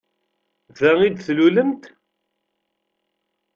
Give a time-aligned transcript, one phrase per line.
[0.77, 1.83] Da i tlulemt?